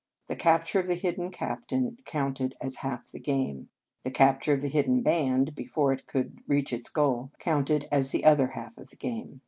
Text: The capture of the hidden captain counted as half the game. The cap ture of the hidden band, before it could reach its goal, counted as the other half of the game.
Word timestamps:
The 0.29 0.35
capture 0.35 0.79
of 0.79 0.87
the 0.87 0.95
hidden 0.95 1.29
captain 1.29 1.97
counted 2.05 2.55
as 2.59 2.77
half 2.77 3.11
the 3.11 3.19
game. 3.19 3.69
The 4.01 4.09
cap 4.09 4.41
ture 4.41 4.55
of 4.55 4.61
the 4.61 4.67
hidden 4.67 5.03
band, 5.03 5.53
before 5.53 5.93
it 5.93 6.07
could 6.07 6.39
reach 6.47 6.73
its 6.73 6.89
goal, 6.89 7.29
counted 7.37 7.87
as 7.91 8.09
the 8.11 8.25
other 8.25 8.47
half 8.47 8.79
of 8.79 8.89
the 8.89 8.95
game. 8.95 9.39